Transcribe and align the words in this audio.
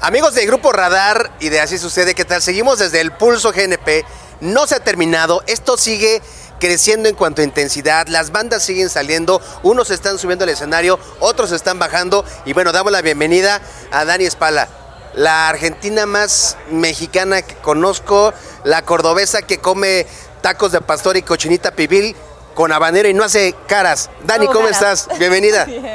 Amigos 0.00 0.34
de 0.34 0.46
Grupo 0.46 0.72
Radar 0.72 1.30
y 1.40 1.48
de 1.50 1.60
Así 1.60 1.78
Sucede, 1.78 2.14
¿qué 2.14 2.24
tal? 2.24 2.40
Seguimos 2.40 2.78
desde 2.78 3.00
el 3.00 3.12
Pulso 3.12 3.52
GNP. 3.52 4.04
No 4.40 4.66
se 4.66 4.76
ha 4.76 4.80
terminado. 4.80 5.42
Esto 5.46 5.76
sigue 5.76 6.22
creciendo 6.58 7.08
en 7.08 7.14
cuanto 7.14 7.42
a 7.42 7.44
intensidad. 7.44 8.06
Las 8.08 8.30
bandas 8.32 8.62
siguen 8.62 8.88
saliendo. 8.88 9.42
Unos 9.62 9.90
están 9.90 10.18
subiendo 10.18 10.44
al 10.44 10.50
escenario, 10.50 10.98
otros 11.18 11.52
están 11.52 11.78
bajando. 11.78 12.24
Y 12.46 12.52
bueno, 12.52 12.72
damos 12.72 12.92
la 12.92 13.02
bienvenida 13.02 13.60
a 13.90 14.04
Dani 14.04 14.24
Espala, 14.24 14.68
la 15.14 15.48
argentina 15.48 16.06
más 16.06 16.56
mexicana 16.70 17.42
que 17.42 17.56
conozco, 17.56 18.32
la 18.64 18.82
cordobesa 18.82 19.42
que 19.42 19.58
come 19.58 20.06
tacos 20.40 20.72
de 20.72 20.80
pastor 20.80 21.16
y 21.16 21.22
cochinita 21.22 21.72
pibil 21.72 22.16
con 22.54 22.72
habanero 22.72 23.08
y 23.08 23.14
no 23.14 23.24
hace 23.24 23.54
caras. 23.66 24.10
Dani, 24.24 24.46
¿cómo 24.46 24.68
estás? 24.68 25.08
Bienvenida. 25.18 25.66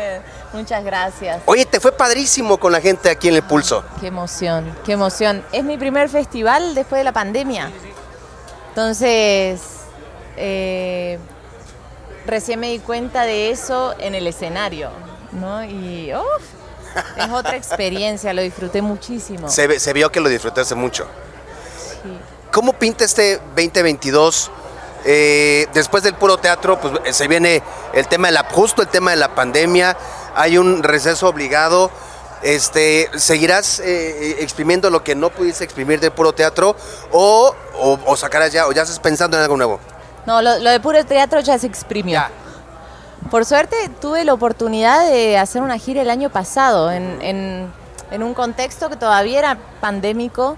Muchas 0.55 0.85
gracias. 0.85 1.41
Oye, 1.45 1.65
te 1.65 1.81
fue 1.81 1.91
padrísimo 1.91 2.57
con 2.57 2.71
la 2.71 2.79
gente 2.79 3.09
aquí 3.09 3.27
en 3.27 3.35
el 3.35 3.43
Pulso. 3.43 3.83
Qué 3.99 4.07
emoción, 4.07 4.73
qué 4.85 4.93
emoción. 4.93 5.43
Es 5.51 5.65
mi 5.65 5.77
primer 5.77 6.07
festival 6.07 6.73
después 6.73 6.99
de 6.99 7.03
la 7.03 7.11
pandemia. 7.11 7.71
Entonces, 8.69 9.59
eh, 10.37 11.19
recién 12.25 12.61
me 12.61 12.69
di 12.69 12.79
cuenta 12.79 13.23
de 13.23 13.51
eso 13.51 13.95
en 13.99 14.15
el 14.15 14.27
escenario, 14.27 14.91
¿no? 15.33 15.63
Y 15.65 16.13
uf, 16.15 16.43
es 17.17 17.29
otra 17.29 17.57
experiencia, 17.57 18.33
lo 18.33 18.41
disfruté 18.41 18.81
muchísimo. 18.81 19.49
Se, 19.49 19.77
se 19.77 19.91
vio 19.93 20.09
que 20.09 20.21
lo 20.21 20.29
disfrutaste 20.29 20.73
mucho. 20.75 21.05
Sí. 22.01 22.17
¿Cómo 22.51 22.71
pinta 22.71 23.03
este 23.03 23.37
2022? 23.57 24.51
Eh, 25.05 25.67
después 25.73 26.01
del 26.03 26.15
puro 26.15 26.37
teatro, 26.37 26.79
pues 26.79 26.93
eh, 27.05 27.13
se 27.13 27.27
viene 27.27 27.61
el 27.93 28.07
tema 28.07 28.27
de 28.29 28.33
la, 28.33 28.43
justo 28.49 28.81
el 28.81 28.87
tema 28.87 29.11
de 29.11 29.17
la 29.17 29.35
pandemia, 29.35 29.95
hay 30.35 30.57
un 30.57 30.81
receso 30.83 31.27
obligado. 31.27 31.91
Este, 32.41 33.09
¿Seguirás 33.15 33.79
eh, 33.79 34.37
exprimiendo 34.39 34.89
lo 34.89 35.03
que 35.03 35.15
no 35.15 35.29
pudiste 35.29 35.63
exprimir 35.63 35.99
del 35.99 36.11
puro 36.11 36.33
teatro 36.33 36.75
o, 37.11 37.55
o, 37.77 37.99
o 38.05 38.15
sacarás 38.17 38.51
ya, 38.51 38.67
o 38.67 38.71
ya 38.71 38.81
estás 38.83 38.99
pensando 38.99 39.37
en 39.37 39.43
algo 39.43 39.57
nuevo? 39.57 39.79
No, 40.25 40.41
lo, 40.41 40.57
lo 40.59 40.69
de 40.69 40.79
puro 40.79 41.03
teatro 41.05 41.39
ya 41.39 41.57
se 41.57 41.67
exprimió. 41.67 42.13
Ya. 42.13 42.29
Por 43.31 43.45
suerte 43.45 43.75
tuve 44.01 44.23
la 44.23 44.33
oportunidad 44.33 45.07
de 45.09 45.37
hacer 45.37 45.61
una 45.63 45.77
gira 45.79 46.01
el 46.01 46.09
año 46.09 46.29
pasado 46.29 46.91
en, 46.91 47.19
en- 47.21 47.73
en 48.11 48.21
un 48.21 48.35
contexto 48.35 48.87
que 48.89 48.95
todavía 48.97 49.39
era 49.39 49.57
pandémico, 49.81 50.57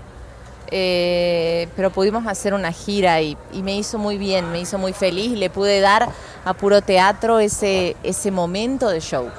eh, 0.70 1.70
pero 1.76 1.92
pudimos 1.92 2.28
hacer 2.28 2.54
una 2.54 2.72
gira 2.72 3.22
y, 3.22 3.38
me 3.54 3.76
hizo 3.76 3.98
muy 3.98 4.18
bien, 4.18 4.52
me 4.52 4.60
hizo 4.60 4.78
muy 4.78 4.94
feliz 4.94 5.32
le 5.38 5.50
pude 5.50 5.80
dar 5.80 6.10
a 6.46 6.54
puro 6.54 6.82
teatro 6.82 7.40
ese, 7.40 7.96
ese 8.04 8.32
momento 8.32 8.90
de 8.90 9.00
show. 9.00 9.30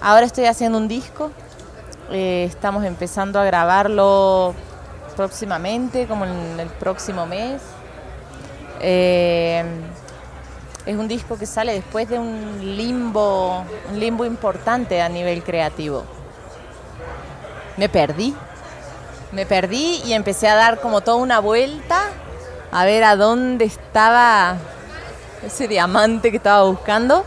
Ahora 0.00 0.26
estoy 0.26 0.44
haciendo 0.46 0.78
un 0.78 0.88
disco, 0.88 1.30
eh, 2.10 2.44
estamos 2.48 2.84
empezando 2.84 3.38
a 3.40 3.44
grabarlo 3.44 4.54
próximamente, 5.16 6.06
como 6.06 6.24
en 6.24 6.60
el 6.60 6.68
próximo 6.68 7.26
mes. 7.26 7.62
Eh, 8.80 9.64
es 10.84 10.96
un 10.96 11.08
disco 11.08 11.36
que 11.36 11.46
sale 11.46 11.72
después 11.72 12.08
de 12.08 12.18
un 12.18 12.76
limbo, 12.76 13.64
un 13.90 13.98
limbo 13.98 14.24
importante 14.24 15.02
a 15.02 15.08
nivel 15.08 15.42
creativo. 15.42 16.04
Me 17.76 17.88
perdí, 17.88 18.34
me 19.32 19.46
perdí 19.46 20.02
y 20.04 20.12
empecé 20.12 20.48
a 20.48 20.54
dar 20.54 20.80
como 20.80 21.00
toda 21.00 21.16
una 21.18 21.40
vuelta 21.40 22.10
a 22.70 22.84
ver 22.84 23.04
a 23.04 23.16
dónde 23.16 23.64
estaba 23.64 24.56
ese 25.44 25.68
diamante 25.68 26.30
que 26.30 26.36
estaba 26.36 26.62
buscando. 26.64 27.24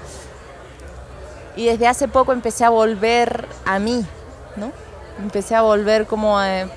Y 1.55 1.65
desde 1.65 1.87
hace 1.87 2.07
poco 2.07 2.31
empecé 2.31 2.65
a 2.65 2.69
volver 2.69 3.47
a 3.65 3.79
mí, 3.79 4.05
¿no? 4.55 4.71
Empecé 5.21 5.55
a 5.55 5.61
volver 5.61 6.05
como 6.05 6.39
a, 6.39 6.67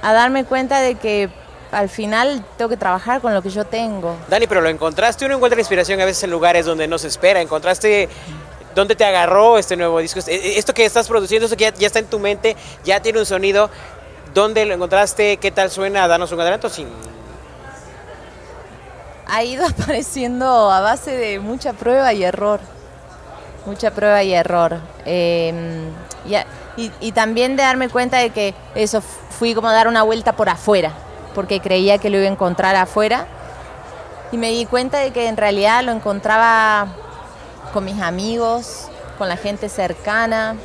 a 0.00 0.12
darme 0.12 0.44
cuenta 0.44 0.80
de 0.80 0.94
que 0.94 1.28
al 1.72 1.88
final 1.88 2.44
tengo 2.56 2.68
que 2.68 2.76
trabajar 2.76 3.20
con 3.20 3.34
lo 3.34 3.42
que 3.42 3.50
yo 3.50 3.64
tengo. 3.64 4.16
Dani, 4.28 4.46
pero 4.46 4.60
lo 4.60 4.68
encontraste, 4.68 5.24
uno 5.24 5.36
encuentra 5.36 5.58
inspiración 5.58 6.00
a 6.00 6.04
veces 6.04 6.22
en 6.24 6.30
lugares 6.30 6.66
donde 6.66 6.86
no 6.86 6.98
se 6.98 7.08
espera, 7.08 7.40
encontraste 7.40 8.08
dónde 8.74 8.96
te 8.96 9.04
agarró 9.04 9.58
este 9.58 9.76
nuevo 9.76 9.98
disco, 9.98 10.18
Este- 10.18 10.58
esto 10.58 10.72
que 10.74 10.84
estás 10.84 11.08
produciendo, 11.08 11.46
esto 11.46 11.56
que 11.56 11.72
ya, 11.78 11.86
está 11.86 11.98
en 11.98 12.06
tu 12.06 12.18
mente, 12.18 12.56
ya 12.84 13.00
tiene 13.00 13.18
un 13.18 13.26
sonido, 13.26 13.70
¿dónde 14.34 14.64
lo 14.66 14.74
encontraste? 14.74 15.36
¿Qué 15.38 15.50
tal 15.50 15.70
suena? 15.70 16.06
Danos 16.08 16.32
un 16.32 16.40
adelanto 16.40 16.68
sin... 16.68 16.88
ha 19.26 19.42
ido 19.44 19.66
apareciendo 19.80 20.70
a 20.70 20.80
base 20.80 21.10
de 21.16 21.38
mucha 21.40 21.72
prueba 21.72 22.12
y 22.12 22.24
error. 22.24 22.60
Mucha 23.66 23.92
prueba 23.92 24.22
y 24.22 24.32
error. 24.34 24.74
A- 25.04 26.44
y- 26.76 26.90
y 27.00 27.12
también 27.12 27.56
de 27.56 27.62
darme 27.62 27.88
cuenta 27.88 28.18
de 28.18 28.30
que 28.30 28.54
eso 28.74 29.02
fui 29.02 29.54
como 29.54 29.68
a 29.68 29.72
dar 29.72 29.88
una 29.88 30.02
vuelta 30.02 30.32
por 30.32 30.48
afuera, 30.48 30.92
porque 31.34 31.60
creía 31.60 31.98
que 31.98 32.08
lo 32.10 32.16
iba 32.18 32.26
a 32.26 32.32
encontrar 32.32 32.74
afuera. 32.76 33.26
Y 34.32 34.38
me 34.38 34.50
di 34.50 34.64
cuenta 34.64 34.98
de 34.98 35.10
que 35.12 35.28
en 35.28 35.36
realidad 35.36 35.82
lo 35.84 35.92
encontraba 35.92 36.88
con 37.72 37.84
mis 37.84 38.00
amigos, 38.00 38.88
con 39.18 39.28
la 39.28 39.36
gente 39.36 39.68
cercana. 39.68 40.56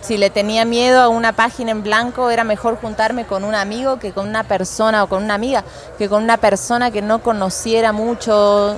Si 0.00 0.16
le 0.16 0.30
tenía 0.30 0.64
miedo 0.64 1.00
a 1.00 1.08
una 1.08 1.32
página 1.32 1.72
en 1.72 1.82
blanco, 1.82 2.30
era 2.30 2.44
mejor 2.44 2.78
juntarme 2.80 3.26
con 3.26 3.44
un 3.44 3.54
amigo 3.54 3.98
que 3.98 4.12
con 4.12 4.28
una 4.28 4.44
persona 4.44 5.02
o 5.02 5.08
con 5.08 5.24
una 5.24 5.34
amiga, 5.34 5.64
que 5.98 6.08
con 6.08 6.22
una 6.22 6.36
persona 6.36 6.90
que 6.90 7.02
no 7.02 7.22
conociera 7.22 7.92
mucho, 7.92 8.76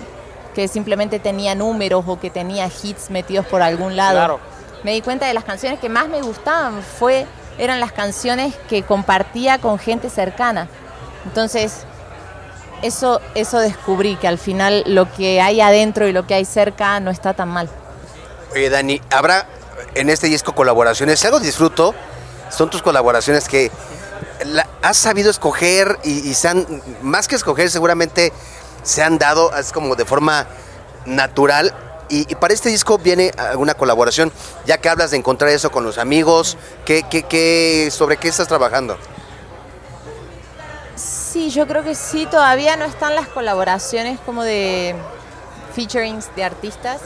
que 0.55 0.69
simplemente 0.69 1.19
tenía 1.19 1.55
números 1.55 2.05
o 2.07 2.19
que 2.19 2.31
tenía 2.31 2.67
hits 2.67 3.11
metidos 3.11 3.47
por 3.47 3.63
algún 3.63 3.97
lado. 3.97 4.17
Claro. 4.17 4.41
Me 4.85 4.93
di 4.93 5.03
cuenta 5.03 5.27
de 5.27 5.35
las 5.35 5.45
canciones 5.45 5.81
que 5.81 5.89
más 5.89 6.09
me 6.09 6.23
gustaban 6.23 6.83
fue 6.83 7.27
eran 7.59 7.81
las 7.81 7.93
canciones 7.93 8.55
que 8.69 8.83
compartía 8.83 9.59
con 9.59 9.79
gente 9.79 10.09
cercana. 10.09 10.69
Entonces, 11.25 11.85
eso, 12.83 13.21
eso 13.35 13.59
descubrí, 13.59 14.17
que 14.17 14.29
al 14.29 14.39
final 14.39 14.85
lo 14.87 15.11
que 15.13 15.41
hay 15.41 15.61
adentro 15.61 16.07
y 16.09 16.13
lo 16.13 16.27
que 16.27 16.35
hay 16.35 16.45
cerca 16.45 17.01
no 17.01 17.11
está 17.11 17.35
tan 17.35 17.49
mal. 17.49 17.69
Oye, 18.53 18.71
Dani, 18.71 19.01
¿habrá 19.11 19.47
en 19.95 20.11
este 20.11 20.27
disco 20.29 20.55
colaboraciones? 20.55 21.21
Si 21.21 21.27
algo 21.27 21.41
disfruto, 21.41 21.95
son 22.51 22.71
tus 22.71 22.83
colaboraciones 22.83 23.49
que 23.49 23.71
has 24.83 24.97
sabido 24.97 25.31
escoger 25.31 25.99
y, 26.05 26.29
y 26.29 26.35
se 26.35 26.49
han, 26.49 26.67
más 27.03 27.29
que 27.29 27.37
escoger, 27.37 27.71
seguramente 27.71 28.33
se 28.83 29.03
han 29.03 29.19
dado 29.19 29.55
es 29.57 29.73
como 29.73 29.97
de 29.97 30.05
forma 30.05 30.47
natural. 31.05 31.75
Y, 32.11 32.25
para 32.37 32.55
este 32.55 32.71
disco 32.71 32.97
viene 32.97 33.33
alguna 33.37 33.75
colaboración, 33.75 34.33
ya 34.65 34.79
que 34.79 34.89
hablas 34.89 35.11
de 35.11 35.19
encontrar 35.19 35.51
eso 35.51 35.71
con 35.71 35.85
los 35.85 35.99
amigos, 35.99 36.57
¿qué, 36.87 37.03
qué, 37.03 37.25
qué- 37.25 37.91
sobre 37.93 38.17
qué 38.17 38.29
estás 38.29 38.49
trabajando? 38.49 38.97
Sí, 41.39 41.51
yo 41.51 41.69
creo 41.69 41.85
que 41.85 41.95
sí, 41.95 42.27
todavía 42.27 42.75
no 42.77 42.85
están 42.85 43.15
las 43.15 43.29
colaboraciones 43.29 44.19
como 44.27 44.43
de 44.43 44.97
featurings 45.73 46.35
de 46.35 46.43
artistas, 46.43 47.01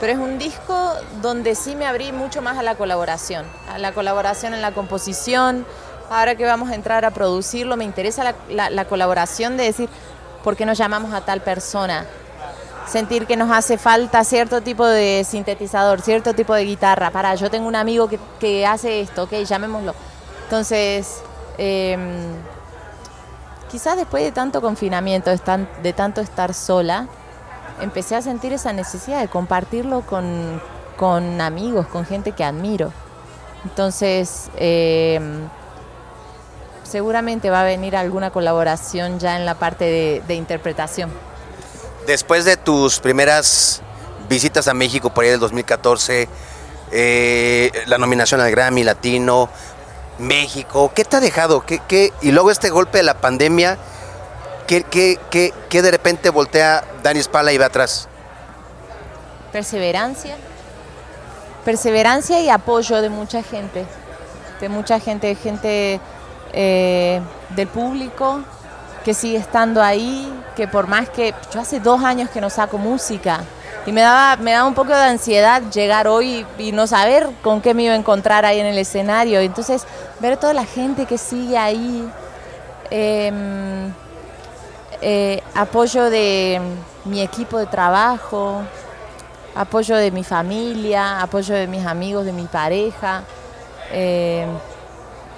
pero 0.00 0.14
es 0.14 0.18
un 0.18 0.38
disco 0.38 0.94
donde 1.20 1.54
sí 1.54 1.76
me 1.76 1.84
abrí 1.86 2.10
mucho 2.10 2.40
más 2.40 2.56
a 2.56 2.62
la 2.62 2.74
colaboración, 2.76 3.44
a 3.70 3.76
la 3.76 3.92
colaboración 3.92 4.54
en 4.54 4.62
la 4.62 4.72
composición. 4.72 5.66
Ahora 6.08 6.36
que 6.36 6.46
vamos 6.46 6.70
a 6.70 6.74
entrar 6.74 7.04
a 7.04 7.10
producirlo, 7.10 7.76
me 7.76 7.84
interesa 7.84 8.24
la, 8.24 8.34
la- 8.48 8.70
la 8.70 8.86
colaboración 8.86 9.58
de 9.58 9.64
decir, 9.64 9.90
¿por 10.42 10.56
qué 10.56 10.64
nos 10.64 10.78
llamamos 10.78 11.12
a 11.12 11.20
tal 11.20 11.42
persona? 11.42 12.06
Sentir 12.86 13.26
que 13.26 13.36
nos 13.36 13.50
hace 13.52 13.76
falta 13.76 14.24
cierto 14.24 14.62
tipo 14.62 14.86
de 14.86 15.22
sintetizador, 15.28 16.00
cierto 16.00 16.32
tipo 16.32 16.54
de 16.54 16.64
guitarra. 16.64 17.10
Para, 17.10 17.34
yo 17.34 17.50
tengo 17.50 17.68
un 17.68 17.76
amigo 17.76 18.08
que, 18.08 18.18
que 18.40 18.66
hace 18.66 19.02
esto, 19.02 19.24
ok, 19.24 19.34
llamémoslo. 19.44 19.94
Entonces, 20.44 21.18
em, 21.58 22.00
quizás 23.70 23.96
después 23.96 24.22
de 24.24 24.32
tanto 24.32 24.60
confinamiento, 24.60 25.30
de, 25.30 25.38
tan- 25.38 25.68
de 25.82 25.92
tanto 25.92 26.20
estar 26.20 26.54
sola, 26.54 27.06
empecé 27.80 28.16
a 28.16 28.22
sentir 28.22 28.52
esa 28.52 28.72
necesidad 28.72 29.20
de 29.20 29.28
compartirlo 29.28 30.02
con, 30.02 30.60
con 30.96 31.40
amigos, 31.40 31.86
con 31.86 32.04
gente 32.04 32.32
que 32.32 32.44
admiro. 32.44 32.92
Entonces, 33.64 34.50
eh, 34.56 35.20
seguramente 36.82 37.50
va 37.50 37.60
a 37.60 37.64
venir 37.64 37.96
alguna 37.96 38.30
colaboración 38.30 39.18
ya 39.18 39.36
en 39.36 39.46
la 39.46 39.54
parte 39.54 39.84
de, 39.84 40.22
de 40.26 40.34
interpretación. 40.34 41.10
Después 42.06 42.44
de 42.44 42.56
tus 42.56 42.98
primeras 42.98 43.82
visitas 44.28 44.66
a 44.68 44.74
México 44.74 45.10
por 45.10 45.24
ahí 45.24 45.30
del 45.30 45.40
2014, 45.40 46.28
eh, 46.92 47.70
la 47.86 47.98
nominación 47.98 48.40
al 48.40 48.50
Grammy 48.50 48.82
Latino, 48.82 49.48
México, 50.20 50.92
¿qué 50.94 51.04
te 51.04 51.16
ha 51.16 51.20
dejado? 51.20 51.64
¿Qué, 51.64 51.80
qué- 51.88 52.12
Y 52.20 52.30
luego 52.32 52.50
este 52.50 52.70
golpe 52.70 52.98
de 52.98 53.04
la 53.04 53.14
pandemia, 53.14 53.78
¿qué, 54.66 55.52
de 55.70 55.90
repente 55.90 56.30
voltea 56.30 56.84
Dani 57.02 57.22
Spala 57.22 57.52
y 57.52 57.58
va 57.58 57.66
atrás? 57.66 58.08
Perseverancia. 59.52 60.36
Perseverancia 61.64 62.40
y 62.40 62.48
apoyo 62.48 63.02
de 63.02 63.08
mucha 63.10 63.42
gente. 63.42 63.84
De 64.60 64.68
mucha 64.68 65.00
gente, 65.00 65.34
gente 65.34 66.00
eh, 66.52 67.20
del 67.50 67.68
público 67.68 68.40
que 69.04 69.14
sigue 69.14 69.38
estando 69.38 69.82
ahí, 69.82 70.30
que 70.56 70.68
por 70.68 70.86
más 70.86 71.08
que 71.08 71.34
yo 71.52 71.60
hace 71.60 71.80
dos 71.80 72.04
años 72.04 72.28
que 72.30 72.40
no 72.40 72.50
saco 72.50 72.76
música, 72.76 73.40
y 73.86 73.92
me 73.92 74.02
daba, 74.02 74.36
me 74.36 74.52
daba 74.52 74.68
un 74.68 74.74
poco 74.74 74.90
de 74.90 75.02
ansiedad 75.02 75.62
llegar 75.72 76.06
hoy 76.06 76.46
y 76.58 76.72
no 76.72 76.86
saber 76.86 77.28
con 77.42 77.60
qué 77.60 77.72
me 77.72 77.84
iba 77.84 77.94
a 77.94 77.96
encontrar 77.96 78.44
ahí 78.44 78.60
en 78.60 78.66
el 78.66 78.78
escenario. 78.78 79.40
Entonces, 79.40 79.86
ver 80.20 80.36
toda 80.36 80.52
la 80.52 80.66
gente 80.66 81.06
que 81.06 81.16
sigue 81.16 81.56
ahí, 81.56 82.06
em, 82.90 83.92
eh, 85.00 85.42
apoyo 85.54 86.10
de 86.10 86.60
mi 87.06 87.22
equipo 87.22 87.58
de 87.58 87.66
trabajo, 87.66 88.62
apoyo 89.54 89.96
de 89.96 90.10
mi 90.10 90.24
familia, 90.24 91.22
apoyo 91.22 91.54
de 91.54 91.66
mis 91.66 91.86
amigos, 91.86 92.24
de 92.24 92.32
mi 92.32 92.44
pareja. 92.44 93.22
em, 93.92 94.48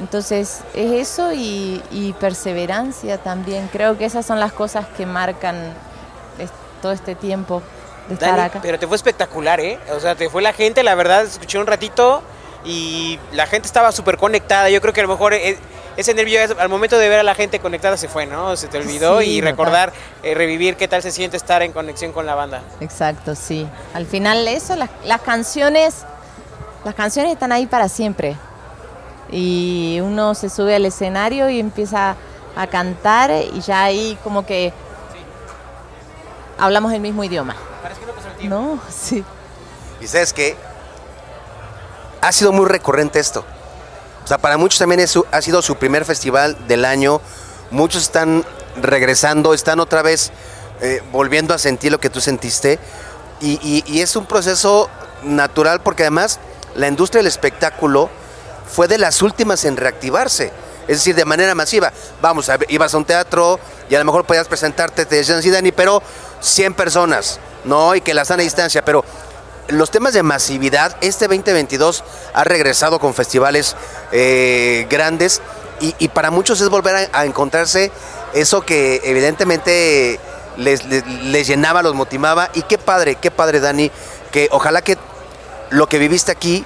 entonces 0.00 0.62
es 0.74 0.92
eso 0.92 1.32
y, 1.32 2.14
perseverancia 2.20 3.18
también. 3.18 3.68
Creo 3.72 3.96
que 3.96 4.04
esas 4.04 4.26
son 4.26 4.40
las 4.40 4.52
cosas 4.52 4.86
que 4.96 5.06
marcan 5.06 5.56
todo 6.82 6.92
este 6.92 7.14
tiempo 7.14 7.62
de 8.08 8.14
estar 8.14 8.30
Dani, 8.30 8.42
acá. 8.42 8.58
pero 8.62 8.78
te 8.78 8.86
fue 8.86 8.96
espectacular, 8.96 9.60
¿eh? 9.60 9.78
O 9.94 10.00
sea, 10.00 10.14
te 10.14 10.28
fue 10.30 10.42
la 10.42 10.52
gente, 10.52 10.82
la 10.82 10.94
verdad, 10.94 11.24
escuché 11.24 11.58
un 11.58 11.66
ratito 11.66 12.22
y 12.64 13.18
la 13.32 13.46
gente 13.46 13.66
estaba 13.66 13.92
súper 13.92 14.16
conectada. 14.18 14.68
Yo 14.70 14.80
creo 14.80 14.92
que 14.92 15.00
a 15.00 15.04
lo 15.04 15.08
mejor 15.10 15.34
e- 15.34 15.58
ese 15.96 16.14
nervio 16.14 16.40
al 16.58 16.68
momento 16.68 16.96
de 16.98 17.08
ver 17.08 17.18
a 17.20 17.22
la 17.22 17.34
gente 17.34 17.58
conectada 17.58 17.96
se 17.96 18.08
fue, 18.08 18.24
¿no? 18.26 18.56
Se 18.56 18.66
te 18.68 18.78
olvidó 18.78 19.20
Sí, 19.20 19.26
y 19.26 19.40
recordar, 19.40 19.92
eh, 20.22 20.34
revivir 20.34 20.76
qué 20.76 20.88
tal 20.88 21.02
se 21.02 21.10
siente 21.10 21.36
estar 21.36 21.62
en 21.62 21.72
conexión 21.72 22.12
con 22.12 22.24
la 22.26 22.34
banda. 22.34 22.62
Exacto, 22.80 23.34
sí. 23.34 23.68
Al 23.94 24.06
final 24.06 24.46
eso, 24.48 24.74
las, 24.76 24.88
las 25.04 25.20
canciones, 25.20 26.04
las 26.84 26.94
canciones 26.94 27.32
están 27.32 27.52
ahí 27.52 27.66
para 27.66 27.88
siempre. 27.88 28.36
Y 29.30 29.98
uno 30.02 30.34
se 30.34 30.48
sube 30.50 30.74
al 30.74 30.84
escenario 30.86 31.48
y 31.50 31.58
empieza 31.60 32.16
a 32.56 32.66
cantar 32.66 33.30
y 33.30 33.60
ya 33.60 33.82
ahí 33.84 34.18
como 34.22 34.44
que 34.46 34.72
hablamos 36.58 36.92
el 36.92 37.00
mismo 37.00 37.24
idioma. 37.24 37.56
Parece 37.82 38.00
que 38.00 38.06
no 38.06 38.12
pasó 38.12 38.28
el 38.28 38.34
tiempo. 38.34 38.56
¿No? 38.56 38.80
Sí. 38.90 39.24
Y 40.00 40.06
sabes 40.06 40.32
qué? 40.32 40.56
Ha 42.20 42.32
sido 42.32 42.52
muy 42.52 42.66
recurrente 42.66 43.18
esto. 43.18 43.44
O 44.24 44.26
sea, 44.26 44.38
para 44.38 44.56
muchos 44.56 44.78
también 44.78 45.00
es 45.00 45.10
su- 45.10 45.26
ha 45.32 45.42
sido 45.42 45.62
su 45.62 45.76
primer 45.76 46.04
festival 46.04 46.56
del 46.68 46.84
año. 46.84 47.20
Muchos 47.70 48.02
están 48.04 48.44
regresando, 48.80 49.54
están 49.54 49.80
otra 49.80 50.02
vez 50.02 50.30
eh, 50.80 51.02
volviendo 51.12 51.54
a 51.54 51.58
sentir 51.58 51.92
lo 51.92 52.00
que 52.00 52.10
tú 52.10 52.20
sentiste. 52.20 52.78
Y, 53.40 53.58
y- 53.62 53.84
y 53.86 54.00
es 54.02 54.14
un 54.16 54.26
proceso 54.26 54.88
natural 55.22 55.80
porque 55.80 56.02
además 56.04 56.38
la 56.74 56.88
industria 56.88 57.18
del 57.20 57.26
espectáculo 57.28 58.08
fue 58.72 58.88
de 58.88 58.98
las 58.98 59.22
últimas 59.22 59.64
en 59.64 59.76
reactivarse. 59.76 60.52
Es 60.88 60.98
decir, 60.98 61.14
de 61.14 61.24
manera 61.24 61.54
masiva. 61.54 61.92
Vamos, 62.20 62.50
ibas 62.68 62.94
a 62.94 62.96
un 62.96 63.04
teatro 63.04 63.58
y 63.88 63.94
a 63.94 63.98
lo 63.98 64.04
mejor 64.04 64.24
podías 64.24 64.48
presentarte, 64.48 65.06
te 65.06 65.16
decían, 65.16 65.42
sí, 65.42 65.50
Dani, 65.50 65.70
pero 65.72 66.02
100 66.40 66.74
personas, 66.74 67.38
¿no? 67.64 67.94
Y 67.94 68.00
que 68.00 68.14
la 68.14 68.24
sana 68.24 68.42
distancia. 68.42 68.84
Pero 68.84 69.04
los 69.68 69.90
temas 69.90 70.14
de 70.14 70.22
masividad, 70.22 70.96
este 71.00 71.28
2022 71.28 72.04
ha 72.34 72.44
regresado 72.44 72.98
con 72.98 73.14
festivales 73.14 73.76
eh, 74.12 74.86
grandes 74.90 75.40
y, 75.80 76.08
para 76.08 76.30
muchos 76.30 76.60
es 76.60 76.68
volver 76.68 77.10
a, 77.12 77.24
encontrarse 77.24 77.90
eso 78.34 78.60
que 78.60 79.00
evidentemente 79.02 80.20
les, 80.56 80.84
les- 80.84 81.04
les 81.06 81.46
llenaba, 81.48 81.82
los 81.82 81.94
motivaba. 81.94 82.50
Y 82.54 82.62
qué 82.62 82.78
padre, 82.78 83.16
qué 83.16 83.32
padre, 83.32 83.58
Dani, 83.58 83.90
que 84.30 84.48
ojalá 84.52 84.82
que 84.82 84.96
lo 85.70 85.88
que 85.88 85.98
viviste 85.98 86.30
aquí 86.30 86.64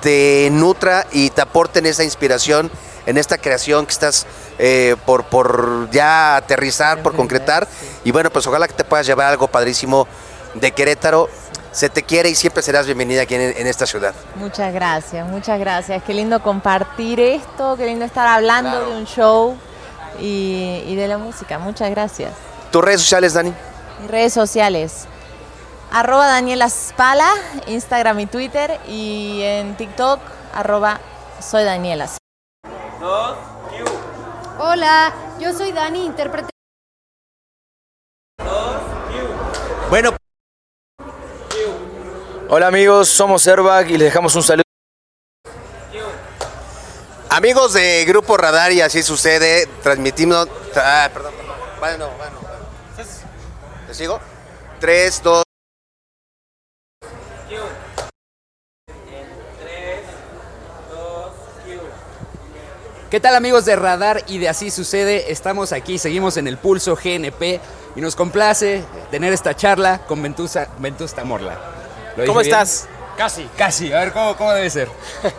te 0.00 0.48
nutra 0.50 1.06
y 1.12 1.30
te 1.30 1.42
aporten 1.42 1.86
esa 1.86 2.02
inspiración 2.02 2.70
en 3.10 3.18
esta 3.18 3.38
creación 3.38 3.86
que 3.86 3.92
estás 3.92 4.26
eh, 4.58 4.94
por, 5.04 5.24
por 5.24 5.90
ya 5.90 6.36
aterrizar, 6.36 7.02
por 7.02 7.16
concretar. 7.16 7.66
Y 8.04 8.12
bueno, 8.12 8.30
pues 8.30 8.46
ojalá 8.46 8.68
que 8.68 8.74
te 8.74 8.84
puedas 8.84 9.04
llevar 9.04 9.26
algo 9.26 9.48
padrísimo 9.48 10.06
de 10.54 10.70
Querétaro. 10.70 11.28
Se 11.72 11.88
te 11.88 12.02
quiere 12.04 12.30
y 12.30 12.34
siempre 12.34 12.62
serás 12.62 12.86
bienvenida 12.86 13.22
aquí 13.22 13.34
en, 13.34 13.42
en 13.42 13.66
esta 13.66 13.84
ciudad. 13.84 14.14
Muchas 14.36 14.72
gracias, 14.72 15.28
muchas 15.28 15.58
gracias. 15.58 16.02
Qué 16.04 16.14
lindo 16.14 16.40
compartir 16.40 17.20
esto, 17.20 17.76
qué 17.76 17.86
lindo 17.86 18.04
estar 18.04 18.26
hablando 18.26 18.86
de 18.86 18.96
un 18.96 19.06
show 19.06 19.56
y, 20.20 20.84
y 20.86 20.94
de 20.94 21.08
la 21.08 21.18
música. 21.18 21.58
Muchas 21.58 21.90
gracias. 21.90 22.32
¿Tus 22.70 22.82
redes 22.84 23.00
sociales, 23.00 23.34
Dani? 23.34 23.52
Mis 24.00 24.10
redes 24.10 24.32
sociales. 24.32 25.06
Arroba 25.92 26.28
Daniela 26.28 26.68
Spala, 26.70 27.28
Instagram 27.66 28.20
y 28.20 28.26
Twitter. 28.26 28.78
Y 28.86 29.42
en 29.42 29.76
TikTok, 29.76 30.20
arroba 30.54 31.00
soy 31.40 31.64
Daniela. 31.64 32.08
Hola, 34.58 35.14
yo 35.40 35.54
soy 35.54 35.72
Dani, 35.72 36.04
intérprete. 36.04 36.50
Bueno, 39.88 40.14
Hola 42.52 42.66
amigos, 42.66 43.08
somos 43.08 43.46
Airbag 43.46 43.90
y 43.90 43.96
les 43.96 44.08
dejamos 44.08 44.34
un 44.34 44.42
saludo. 44.42 44.64
amigos 47.30 47.72
de 47.72 48.04
Grupo 48.06 48.36
Radar 48.36 48.72
y 48.72 48.80
así 48.80 49.02
sucede, 49.02 49.66
transmitimos... 49.82 50.48
Ah, 50.76 51.08
perdón, 51.12 51.32
perdón. 51.36 51.56
Bueno, 51.78 52.10
bueno, 52.18 52.38
bueno. 52.40 52.56
¿Te 53.86 53.94
sigo? 53.94 54.20
Tres, 54.78 55.22
dos... 55.22 55.44
¿Qué 63.10 63.18
tal 63.18 63.34
amigos 63.34 63.64
de 63.64 63.74
Radar 63.74 64.22
y 64.28 64.38
de 64.38 64.48
Así 64.48 64.70
Sucede? 64.70 65.32
Estamos 65.32 65.72
aquí, 65.72 65.98
seguimos 65.98 66.36
en 66.36 66.46
el 66.46 66.58
Pulso 66.58 66.94
GNP 66.94 67.58
y 67.96 68.00
nos 68.00 68.14
complace 68.14 68.84
tener 69.10 69.32
esta 69.32 69.56
charla 69.56 70.02
con 70.06 70.22
Ventusa, 70.22 70.68
Ventusta 70.78 71.24
Morla. 71.24 71.58
¿Lo 72.16 72.24
¿Cómo 72.24 72.38
bien? 72.38 72.52
estás? 72.52 72.86
Casi, 73.16 73.48
casi. 73.56 73.92
A 73.92 73.98
ver, 73.98 74.12
¿cómo, 74.12 74.36
cómo 74.36 74.52
debe 74.52 74.70
ser? 74.70 74.88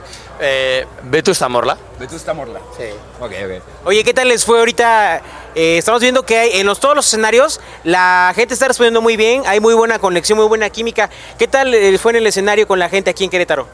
Eh, 0.43 0.87
Vetusta 1.03 1.47
Morla. 1.47 1.77
Ventusta 1.99 2.33
Morla. 2.33 2.59
Sí. 2.75 2.85
Ok, 3.19 3.31
ok. 3.45 3.85
Oye, 3.85 4.03
¿qué 4.03 4.11
tal 4.11 4.27
les 4.27 4.43
fue 4.43 4.57
ahorita? 4.57 5.21
Eh, 5.53 5.77
estamos 5.77 6.01
viendo 6.01 6.25
que 6.25 6.35
hay, 6.35 6.59
en 6.59 6.65
los, 6.65 6.79
todos 6.79 6.95
los 6.95 7.05
escenarios 7.05 7.59
la 7.83 8.33
gente 8.35 8.55
está 8.55 8.67
respondiendo 8.67 9.01
muy 9.03 9.17
bien, 9.17 9.43
hay 9.45 9.59
muy 9.59 9.75
buena 9.75 9.99
conexión, 9.99 10.39
muy 10.39 10.47
buena 10.47 10.71
química. 10.71 11.11
¿Qué 11.37 11.47
tal 11.47 11.75
eh, 11.75 11.95
fue 11.99 12.13
en 12.13 12.15
el 12.15 12.25
escenario 12.25 12.67
con 12.67 12.79
la 12.79 12.89
gente 12.89 13.11
aquí 13.11 13.23
en 13.23 13.29
Querétaro? 13.29 13.67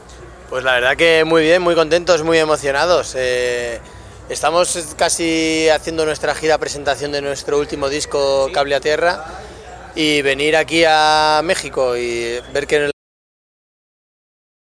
Pues 0.48 0.64
la 0.64 0.72
verdad 0.72 0.96
que 0.96 1.24
muy 1.24 1.42
bien, 1.42 1.60
muy 1.60 1.74
contentos, 1.74 2.22
muy 2.22 2.38
emocionados. 2.38 3.14
Eh, 3.18 3.80
estamos 4.30 4.94
casi 4.96 5.68
haciendo 5.68 6.06
nuestra 6.06 6.34
gira 6.34 6.56
presentación 6.56 7.12
de 7.12 7.20
nuestro 7.20 7.58
último 7.58 7.90
disco 7.90 8.48
Cable 8.52 8.74
a 8.74 8.80
Tierra 8.80 9.24
y 9.94 10.22
venir 10.22 10.56
aquí 10.56 10.84
a 10.86 11.42
México 11.44 11.98
y 11.98 12.40
ver 12.54 12.66
que 12.66 12.90